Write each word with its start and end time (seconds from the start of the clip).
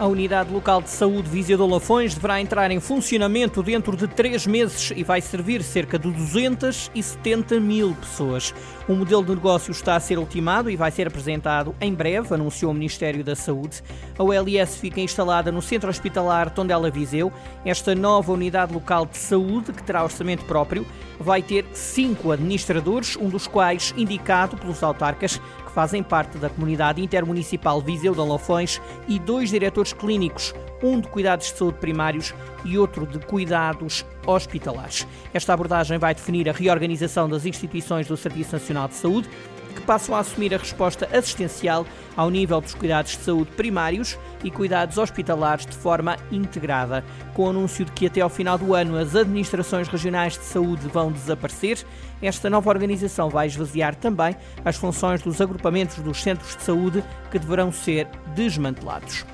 A 0.00 0.06
Unidade 0.06 0.50
Local 0.50 0.80
de 0.80 0.88
Saúde 0.88 1.28
Viseu 1.28 1.58
de 1.58 1.62
Olafões 1.62 2.14
deverá 2.14 2.40
entrar 2.40 2.70
em 2.70 2.80
funcionamento 2.80 3.62
dentro 3.62 3.94
de 3.94 4.08
três 4.08 4.46
meses 4.46 4.90
e 4.96 5.04
vai 5.04 5.20
servir 5.20 5.62
cerca 5.62 5.98
de 5.98 6.10
270 6.10 7.60
mil 7.60 7.94
pessoas. 7.94 8.54
O 8.88 8.94
modelo 8.94 9.22
de 9.22 9.34
negócio 9.34 9.70
está 9.70 9.96
a 9.96 10.00
ser 10.00 10.18
ultimado 10.18 10.70
e 10.70 10.74
vai 10.74 10.90
ser 10.90 11.06
apresentado 11.06 11.74
em 11.78 11.92
breve, 11.92 12.32
anunciou 12.32 12.70
o 12.70 12.74
Ministério 12.74 13.22
da 13.22 13.36
Saúde. 13.36 13.82
A 14.18 14.22
OLS 14.22 14.78
fica 14.78 15.02
instalada 15.02 15.52
no 15.52 15.60
Centro 15.60 15.90
Hospitalar 15.90 16.48
Tondela 16.48 16.90
Viseu. 16.90 17.30
Esta 17.62 17.94
nova 17.94 18.32
Unidade 18.32 18.72
Local 18.72 19.04
de 19.04 19.18
Saúde, 19.18 19.70
que 19.70 19.82
terá 19.82 20.02
orçamento 20.02 20.46
próprio, 20.46 20.86
vai 21.18 21.42
ter 21.42 21.66
cinco 21.74 22.32
administradores, 22.32 23.16
um 23.16 23.28
dos 23.28 23.46
quais 23.46 23.92
indicado 23.98 24.56
pelos 24.56 24.82
autarcas, 24.82 25.36
que 25.36 25.69
fazem 25.74 26.02
parte 26.02 26.38
da 26.38 26.48
comunidade 26.48 27.02
intermunicipal 27.02 27.80
Viseu 27.80 28.14
de 28.14 28.20
Olafões, 28.20 28.80
e 29.08 29.18
dois 29.18 29.50
diretores 29.50 29.92
clínicos, 29.92 30.54
um 30.82 31.00
de 31.00 31.08
cuidados 31.08 31.46
de 31.46 31.58
saúde 31.58 31.78
primários 31.78 32.34
e 32.64 32.78
outro 32.78 33.06
de 33.06 33.18
cuidados 33.18 34.04
hospitalares. 34.26 35.06
Esta 35.32 35.54
abordagem 35.54 35.98
vai 35.98 36.14
definir 36.14 36.48
a 36.48 36.52
reorganização 36.52 37.28
das 37.28 37.46
instituições 37.46 38.06
do 38.06 38.16
Serviço 38.16 38.52
Nacional 38.52 38.88
de 38.88 38.94
Saúde 38.94 39.28
que 39.70 39.80
passam 39.82 40.14
a 40.14 40.18
assumir 40.18 40.54
a 40.54 40.58
resposta 40.58 41.08
assistencial 41.16 41.86
ao 42.16 42.30
nível 42.30 42.60
dos 42.60 42.74
cuidados 42.74 43.12
de 43.12 43.18
saúde 43.18 43.50
primários 43.52 44.18
e 44.44 44.50
cuidados 44.50 44.98
hospitalares 44.98 45.66
de 45.66 45.76
forma 45.76 46.16
integrada. 46.30 47.04
Com 47.34 47.44
o 47.44 47.50
anúncio 47.50 47.84
de 47.84 47.92
que 47.92 48.06
até 48.06 48.20
ao 48.20 48.28
final 48.28 48.58
do 48.58 48.74
ano 48.74 48.96
as 48.96 49.14
administrações 49.14 49.88
regionais 49.88 50.34
de 50.34 50.44
saúde 50.44 50.86
vão 50.88 51.10
desaparecer, 51.10 51.78
esta 52.22 52.50
nova 52.50 52.68
organização 52.68 53.30
vai 53.30 53.46
esvaziar 53.46 53.94
também 53.94 54.36
as 54.64 54.76
funções 54.76 55.22
dos 55.22 55.40
agrupamentos 55.40 55.96
dos 55.98 56.22
centros 56.22 56.56
de 56.56 56.62
saúde 56.62 57.02
que 57.30 57.38
deverão 57.38 57.72
ser 57.72 58.06
desmantelados. 58.34 59.24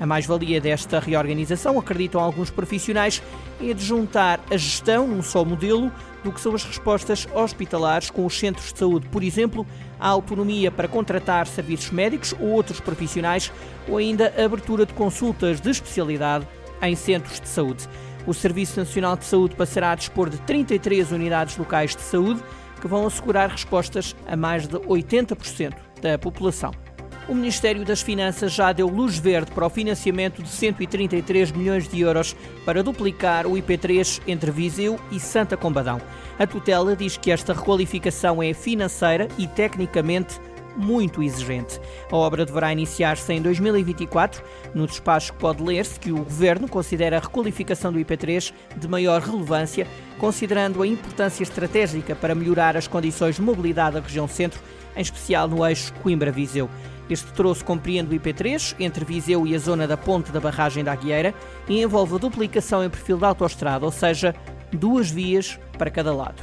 A 0.00 0.06
mais-valia 0.06 0.60
desta 0.60 0.98
reorganização, 0.98 1.78
acreditam 1.78 2.20
alguns 2.20 2.50
profissionais, 2.50 3.22
é 3.60 3.72
de 3.72 3.84
juntar 3.84 4.40
a 4.50 4.56
gestão 4.56 5.06
num 5.06 5.22
só 5.22 5.44
modelo 5.44 5.90
do 6.22 6.32
que 6.32 6.40
são 6.40 6.54
as 6.54 6.64
respostas 6.64 7.28
hospitalares 7.34 8.10
com 8.10 8.24
os 8.26 8.38
centros 8.38 8.72
de 8.72 8.78
saúde, 8.78 9.08
por 9.08 9.22
exemplo, 9.22 9.66
a 10.00 10.08
autonomia 10.08 10.70
para 10.70 10.88
contratar 10.88 11.46
serviços 11.46 11.90
médicos 11.90 12.34
ou 12.40 12.48
outros 12.48 12.80
profissionais, 12.80 13.52
ou 13.88 13.98
ainda 13.98 14.32
a 14.36 14.44
abertura 14.44 14.84
de 14.84 14.94
consultas 14.94 15.60
de 15.60 15.70
especialidade 15.70 16.46
em 16.82 16.96
centros 16.96 17.40
de 17.40 17.48
saúde. 17.48 17.88
O 18.26 18.32
Serviço 18.32 18.78
Nacional 18.80 19.16
de 19.16 19.24
Saúde 19.24 19.54
passará 19.54 19.92
a 19.92 19.94
dispor 19.94 20.30
de 20.30 20.38
33 20.38 21.12
unidades 21.12 21.56
locais 21.56 21.94
de 21.94 22.02
saúde 22.02 22.42
que 22.80 22.88
vão 22.88 23.06
assegurar 23.06 23.50
respostas 23.50 24.16
a 24.26 24.36
mais 24.36 24.66
de 24.66 24.76
80% 24.76 25.74
da 26.00 26.18
população. 26.18 26.83
O 27.26 27.34
Ministério 27.34 27.86
das 27.86 28.02
Finanças 28.02 28.52
já 28.52 28.70
deu 28.70 28.86
luz 28.86 29.18
verde 29.18 29.50
para 29.50 29.66
o 29.66 29.70
financiamento 29.70 30.42
de 30.42 30.48
133 30.48 31.52
milhões 31.52 31.88
de 31.88 32.00
euros 32.00 32.36
para 32.66 32.82
duplicar 32.82 33.46
o 33.46 33.52
IP3 33.52 34.20
entre 34.26 34.50
Viseu 34.50 35.00
e 35.10 35.18
Santa 35.18 35.56
Combadão. 35.56 35.98
A 36.38 36.46
tutela 36.46 36.94
diz 36.94 37.16
que 37.16 37.30
esta 37.30 37.54
requalificação 37.54 38.42
é 38.42 38.52
financeira 38.52 39.26
e 39.38 39.46
tecnicamente 39.46 40.38
muito 40.76 41.22
exigente. 41.22 41.80
A 42.10 42.16
obra 42.16 42.44
deverá 42.44 42.72
iniciar-se 42.72 43.32
em 43.32 43.40
2024. 43.40 44.42
No 44.74 44.86
despacho 44.86 45.32
pode 45.34 45.62
ler-se 45.62 45.98
que 45.98 46.12
o 46.12 46.16
Governo 46.16 46.68
considera 46.68 47.16
a 47.16 47.20
requalificação 47.20 47.90
do 47.90 47.98
IP3 47.98 48.52
de 48.76 48.88
maior 48.88 49.22
relevância, 49.22 49.86
considerando 50.18 50.82
a 50.82 50.86
importância 50.86 51.42
estratégica 51.42 52.14
para 52.14 52.34
melhorar 52.34 52.76
as 52.76 52.86
condições 52.86 53.36
de 53.36 53.42
mobilidade 53.42 53.94
da 53.94 54.02
região 54.02 54.28
centro, 54.28 54.60
em 54.94 55.00
especial 55.00 55.48
no 55.48 55.66
eixo 55.66 55.92
Coimbra-Viseu. 56.02 56.68
Este 57.08 57.32
troço 57.32 57.64
compreende 57.64 58.14
o 58.14 58.20
IP3 58.20 58.76
entre 58.80 59.04
Viseu 59.04 59.46
e 59.46 59.54
a 59.54 59.58
zona 59.58 59.86
da 59.86 59.96
ponte 59.96 60.32
da 60.32 60.40
barragem 60.40 60.82
da 60.82 60.92
Aguieira 60.92 61.34
e 61.68 61.82
envolve 61.82 62.14
a 62.14 62.18
duplicação 62.18 62.82
em 62.82 62.88
perfil 62.88 63.18
da 63.18 63.28
autoestrada, 63.28 63.84
ou 63.84 63.92
seja, 63.92 64.34
duas 64.72 65.10
vias 65.10 65.58
para 65.76 65.90
cada 65.90 66.14
lado. 66.14 66.42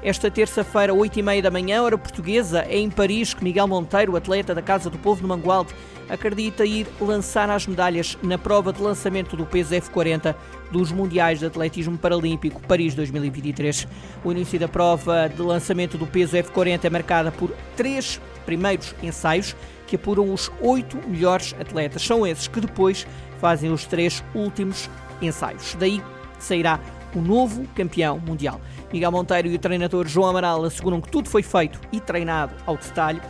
Esta 0.00 0.30
terça-feira, 0.30 0.92
8h30 0.92 1.42
da 1.42 1.50
manhã, 1.50 1.82
hora 1.82 1.98
portuguesa, 1.98 2.64
é 2.68 2.78
em 2.78 2.88
Paris 2.88 3.34
que 3.34 3.42
Miguel 3.42 3.66
Monteiro, 3.66 4.14
atleta 4.14 4.54
da 4.54 4.62
Casa 4.62 4.88
do 4.88 4.96
Povo 4.96 5.22
de 5.22 5.26
Mangualde, 5.26 5.74
acredita 6.08 6.64
ir 6.64 6.86
lançar 7.00 7.50
as 7.50 7.66
medalhas 7.66 8.16
na 8.22 8.38
prova 8.38 8.72
de 8.72 8.80
lançamento 8.80 9.36
do 9.36 9.44
peso 9.44 9.74
F40 9.74 10.36
dos 10.70 10.92
Mundiais 10.92 11.40
de 11.40 11.46
Atletismo 11.46 11.98
Paralímpico 11.98 12.60
Paris 12.62 12.94
2023. 12.94 13.88
O 14.24 14.30
início 14.30 14.58
da 14.58 14.68
prova 14.68 15.28
de 15.28 15.42
lançamento 15.42 15.98
do 15.98 16.06
peso 16.06 16.36
F40 16.36 16.84
é 16.84 16.90
marcada 16.90 17.32
por 17.32 17.50
três 17.76 18.20
primeiros 18.48 18.94
ensaios 19.02 19.54
que 19.86 19.96
apuram 19.96 20.32
os 20.32 20.50
oito 20.62 20.96
melhores 21.06 21.54
atletas. 21.60 22.02
São 22.02 22.26
esses 22.26 22.48
que 22.48 22.62
depois 22.62 23.06
fazem 23.38 23.70
os 23.70 23.84
três 23.84 24.24
últimos 24.34 24.88
ensaios. 25.20 25.76
Daí 25.78 26.02
sairá 26.38 26.80
o 27.14 27.20
novo 27.20 27.66
campeão 27.74 28.18
mundial. 28.18 28.58
Miguel 28.90 29.12
Monteiro 29.12 29.48
e 29.48 29.54
o 29.54 29.58
treinador 29.58 30.08
João 30.08 30.30
Amaral 30.30 30.64
asseguram 30.64 30.98
que 30.98 31.10
tudo 31.10 31.28
foi 31.28 31.42
feito 31.42 31.78
e 31.92 32.00
treinado 32.00 32.54
ao 32.64 32.78
detalhe. 32.78 33.20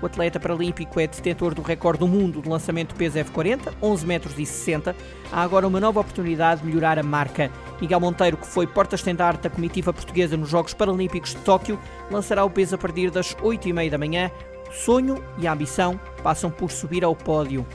O 0.00 0.06
atleta 0.06 0.38
paralímpico 0.38 1.00
é 1.00 1.08
detentor 1.08 1.54
do 1.54 1.62
recorde 1.62 1.98
do 1.98 2.06
mundo 2.06 2.40
de 2.40 2.48
lançamento 2.48 2.92
de 2.92 2.94
peso 2.94 3.18
F40, 3.18 3.72
11 3.82 4.06
metros 4.06 4.38
e 4.38 4.46
60. 4.46 4.94
Há 5.32 5.42
agora 5.42 5.66
uma 5.66 5.80
nova 5.80 5.98
oportunidade 5.98 6.60
de 6.60 6.68
melhorar 6.68 7.00
a 7.00 7.02
marca. 7.02 7.50
Miguel 7.80 7.98
Monteiro, 7.98 8.36
que 8.36 8.46
foi 8.46 8.64
porta-estandarte 8.64 9.42
da 9.42 9.50
comitiva 9.50 9.92
portuguesa 9.92 10.36
nos 10.36 10.48
Jogos 10.48 10.72
Paralímpicos 10.72 11.30
de 11.30 11.40
Tóquio, 11.40 11.80
lançará 12.12 12.44
o 12.44 12.50
peso 12.50 12.76
a 12.76 12.78
partir 12.78 13.10
das 13.10 13.34
8h30 13.34 13.90
da 13.90 13.98
manhã. 13.98 14.30
Sonho 14.70 15.22
e 15.38 15.46
ambição 15.46 15.98
passam 16.22 16.50
por 16.50 16.70
subir 16.70 17.04
ao 17.04 17.14
pódio. 17.14 17.66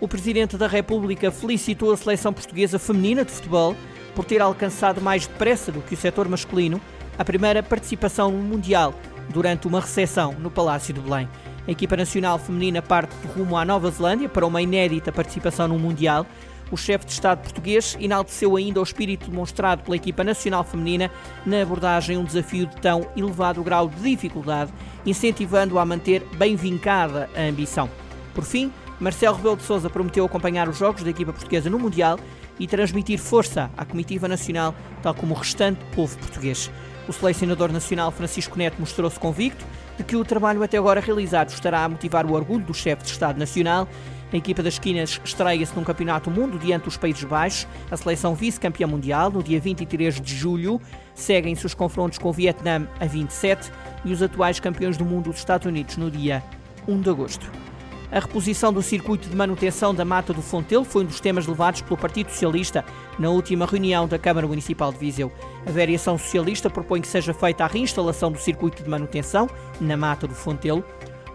O 0.00 0.08
Presidente 0.08 0.56
da 0.56 0.66
República 0.66 1.30
felicitou 1.30 1.92
a 1.92 1.96
seleção 1.96 2.32
portuguesa 2.32 2.78
feminina 2.78 3.24
de 3.24 3.30
futebol 3.30 3.76
por 4.14 4.24
ter 4.24 4.40
alcançado 4.40 5.00
mais 5.00 5.26
depressa 5.26 5.70
do 5.70 5.80
que 5.80 5.94
o 5.94 5.96
setor 5.96 6.28
masculino 6.28 6.80
a 7.18 7.24
primeira 7.24 7.62
participação 7.62 8.30
no 8.30 8.38
Mundial 8.38 8.94
durante 9.28 9.68
uma 9.68 9.80
recepção 9.80 10.34
no 10.38 10.50
Palácio 10.50 10.94
de 10.94 11.00
Belém. 11.00 11.28
A 11.68 11.70
equipa 11.70 11.96
nacional 11.96 12.38
feminina 12.38 12.80
parte 12.80 13.14
rumo 13.36 13.56
à 13.56 13.64
Nova 13.64 13.90
Zelândia 13.90 14.28
para 14.28 14.46
uma 14.46 14.62
inédita 14.62 15.12
participação 15.12 15.68
no 15.68 15.78
Mundial. 15.78 16.26
O 16.70 16.76
chefe 16.76 17.04
de 17.04 17.12
Estado 17.12 17.42
português 17.42 17.96
enalteceu 18.00 18.56
ainda 18.56 18.78
o 18.78 18.82
espírito 18.82 19.28
demonstrado 19.28 19.82
pela 19.82 19.96
equipa 19.96 20.22
nacional 20.22 20.62
feminina 20.62 21.10
na 21.44 21.62
abordagem 21.62 22.16
um 22.16 22.24
desafio 22.24 22.66
de 22.66 22.76
tão 22.76 23.08
elevado 23.16 23.62
grau 23.64 23.88
de 23.88 24.00
dificuldade, 24.00 24.72
incentivando-a 25.04 25.82
a 25.82 25.84
manter 25.84 26.24
bem 26.36 26.54
vincada 26.54 27.28
a 27.36 27.40
ambição. 27.40 27.90
Por 28.32 28.44
fim, 28.44 28.72
Marcelo 29.00 29.36
Rebelo 29.36 29.56
de 29.56 29.64
Sousa 29.64 29.90
prometeu 29.90 30.24
acompanhar 30.24 30.68
os 30.68 30.78
jogos 30.78 31.02
da 31.02 31.10
equipa 31.10 31.32
portuguesa 31.32 31.68
no 31.68 31.78
Mundial 31.78 32.20
e 32.58 32.68
transmitir 32.68 33.18
força 33.18 33.68
à 33.76 33.84
comitiva 33.84 34.28
nacional, 34.28 34.74
tal 35.02 35.14
como 35.14 35.34
o 35.34 35.38
restante 35.38 35.80
povo 35.94 36.16
português. 36.18 36.70
O 37.08 37.12
selecionador 37.12 37.72
nacional 37.72 38.12
Francisco 38.12 38.56
Neto 38.56 38.78
mostrou-se 38.78 39.18
convicto 39.18 39.64
de 40.00 40.04
que 40.04 40.16
o 40.16 40.24
trabalho 40.24 40.62
até 40.62 40.78
agora 40.78 40.98
realizado 40.98 41.50
estará 41.50 41.84
a 41.84 41.88
motivar 41.88 42.24
o 42.24 42.32
orgulho 42.32 42.64
do 42.64 42.72
chefe 42.72 43.02
de 43.04 43.10
Estado 43.10 43.38
Nacional. 43.38 43.86
A 44.32 44.36
equipa 44.36 44.62
das 44.62 44.74
esquinas 44.74 45.20
estreia-se 45.22 45.76
num 45.76 45.84
campeonato 45.84 46.30
mundo 46.30 46.58
diante 46.58 46.84
dos 46.84 46.96
Países 46.96 47.22
Baixos, 47.24 47.68
a 47.90 47.96
seleção 47.98 48.34
vice-campeã 48.34 48.86
mundial, 48.86 49.30
no 49.30 49.42
dia 49.42 49.60
23 49.60 50.18
de 50.18 50.34
julho. 50.34 50.80
Seguem-se 51.14 51.66
os 51.66 51.74
confrontos 51.74 52.16
com 52.16 52.30
o 52.30 52.32
Vietnã 52.32 52.88
a 52.98 53.04
27 53.04 53.70
e 54.02 54.12
os 54.12 54.22
atuais 54.22 54.58
campeões 54.58 54.96
do 54.96 55.04
mundo, 55.04 55.28
os 55.28 55.36
Estados 55.36 55.66
Unidos, 55.66 55.98
no 55.98 56.10
dia 56.10 56.42
1 56.88 57.00
de 57.02 57.10
agosto. 57.10 57.69
A 58.12 58.18
reposição 58.18 58.72
do 58.72 58.82
circuito 58.82 59.28
de 59.28 59.36
manutenção 59.36 59.94
da 59.94 60.04
Mata 60.04 60.32
do 60.32 60.42
Fontelo 60.42 60.84
foi 60.84 61.04
um 61.04 61.06
dos 61.06 61.20
temas 61.20 61.46
levados 61.46 61.80
pelo 61.82 61.96
Partido 61.96 62.28
Socialista 62.30 62.84
na 63.16 63.30
última 63.30 63.64
reunião 63.66 64.08
da 64.08 64.18
Câmara 64.18 64.48
Municipal 64.48 64.92
de 64.92 64.98
Viseu. 64.98 65.30
A 65.64 65.70
variação 65.70 66.18
socialista 66.18 66.68
propõe 66.68 67.00
que 67.00 67.06
seja 67.06 67.32
feita 67.32 67.62
a 67.62 67.68
reinstalação 67.68 68.32
do 68.32 68.38
circuito 68.38 68.82
de 68.82 68.90
manutenção 68.90 69.48
na 69.80 69.96
Mata 69.96 70.26
do 70.26 70.34
Fontelo, 70.34 70.84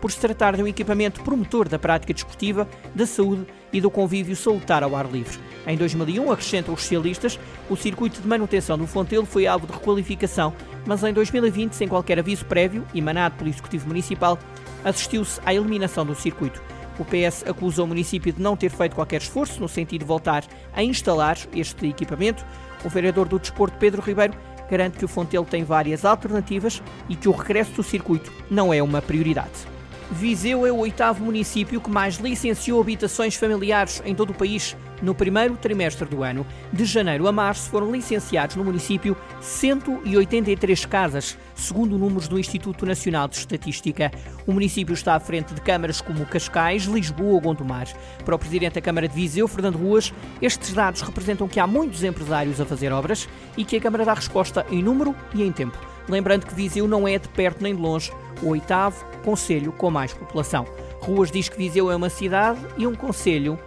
por 0.02 0.12
se 0.12 0.20
tratar 0.20 0.58
de 0.58 0.62
um 0.62 0.68
equipamento 0.68 1.24
promotor 1.24 1.70
da 1.70 1.80
prática 1.80 2.14
desportiva, 2.14 2.68
da 2.94 3.06
saúde 3.06 3.48
e 3.72 3.80
do 3.80 3.90
convívio 3.90 4.36
salutar 4.36 4.84
ao 4.84 4.98
ar 4.98 5.10
livre. 5.10 5.40
Em 5.66 5.78
2001, 5.78 6.30
acrescentam 6.30 6.74
os 6.74 6.82
socialistas, 6.82 7.40
o 7.70 7.78
circuito 7.78 8.22
de 8.22 8.28
manutenção 8.28 8.78
do 8.78 8.86
Fontelo 8.86 9.26
foi 9.26 9.48
alvo 9.48 9.66
de 9.66 9.72
requalificação, 9.72 10.54
mas 10.86 11.02
em 11.06 11.14
2020, 11.14 11.72
sem 11.72 11.88
qualquer 11.88 12.20
aviso 12.20 12.46
prévio, 12.46 12.86
emanado 12.94 13.36
pelo 13.38 13.50
Executivo 13.50 13.88
Municipal, 13.88 14.38
assistiu-se 14.84 15.42
à 15.44 15.54
eliminação 15.54 16.06
do 16.06 16.14
circuito. 16.14 16.62
O 16.98 17.04
PS 17.04 17.44
acusa 17.48 17.84
o 17.84 17.88
município 17.88 18.32
de 18.32 18.42
não 18.42 18.56
ter 18.56 18.70
feito 18.70 18.96
qualquer 18.96 19.22
esforço 19.22 19.60
no 19.60 19.68
sentido 19.68 20.02
de 20.02 20.08
voltar 20.08 20.46
a 20.74 20.82
instalar 20.82 21.38
este 21.54 21.88
equipamento. 21.88 22.46
O 22.84 22.90
vereador 22.90 23.28
do 23.28 23.38
Desporto, 23.38 23.78
Pedro 23.78 24.02
Ribeiro, 24.02 24.34
garante 24.70 24.98
que 24.98 25.06
o 25.06 25.08
Fontelo 25.08 25.46
tem 25.46 25.64
várias 25.64 26.06
alternativas 26.06 26.82
e 27.10 27.16
que 27.16 27.28
o 27.28 27.32
regresso 27.32 27.72
do 27.74 27.84
circuito 27.84 28.32
não 28.50 28.74
é 28.74 28.82
uma 28.82 29.02
prioridade. 29.02 29.76
Viseu 30.12 30.66
é 30.66 30.72
o 30.72 30.78
oitavo 30.78 31.26
município 31.26 31.82
que 31.82 31.90
mais 31.90 32.16
licenciou 32.18 32.80
habitações 32.80 33.36
familiares 33.36 34.02
em 34.06 34.14
todo 34.14 34.30
o 34.30 34.36
país, 34.36 34.78
No 35.02 35.14
primeiro 35.14 35.58
trimestre 35.58 36.08
do 36.08 36.24
ano, 36.24 36.46
de 36.72 36.86
janeiro 36.86 37.28
a 37.28 37.32
março, 37.32 37.70
foram 37.70 37.92
licenciados 37.92 38.56
no 38.56 38.64
município 38.64 39.16
183 39.42 40.86
casas, 40.86 41.38
segundo 41.54 41.98
números 41.98 42.28
do 42.28 42.40
Instituto 42.40 42.86
Nacional 42.86 43.28
de 43.28 43.36
Estatística. 43.36 44.12
O 44.48 44.54
município 44.54 44.94
está 44.94 45.16
à 45.16 45.20
frente 45.20 45.54
de 45.54 45.62
câmaras 45.62 46.00
como 46.00 46.26
Cascais, 46.26 46.84
Lisboa 46.84 47.34
ou 47.34 47.42
Gondomar. 47.42 47.88
Para 48.24 48.36
o 48.36 48.40
presidente 48.40 48.76
da 48.76 48.82
Câmara 48.82 49.08
de 49.08 49.16
Viseu, 49.16 49.48
Fernando 49.48 49.78
Ruas, 49.78 50.14
estes 50.42 50.74
dados 50.74 51.02
representam 51.02 51.48
que 51.48 51.60
há 51.60 51.68
muitos 51.68 52.04
empresários 52.04 52.62
a 52.62 52.66
fazer 52.66 52.92
obras 52.94 53.28
e 53.58 53.66
que 53.66 53.76
a 53.76 53.82
Câmara 53.82 54.06
dá 54.06 54.14
resposta 54.14 54.66
em 54.72 54.82
número 54.82 55.14
e 55.34 55.44
em 55.44 55.52
tempo. 55.52 55.78
Lembrando 56.08 56.46
que 56.46 56.54
Viseu 56.54 56.88
não 56.88 57.08
é 57.08 57.18
de 57.18 57.28
perto 57.30 57.64
nem 57.64 57.76
de 57.76 57.82
longe 57.82 58.12
o 58.42 58.50
oitavo 58.50 59.04
conselho 59.24 59.72
com 59.72 59.90
mais 59.90 60.14
população. 60.14 60.66
Ruas 61.02 61.32
diz 61.32 61.50
que 61.50 61.58
Viseu 61.58 61.92
é 61.92 61.96
uma 61.96 62.10
cidade 62.10 62.60
e 62.78 62.86
um 62.88 62.96
conselho 62.96 63.60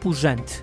pujante. 0.00 0.62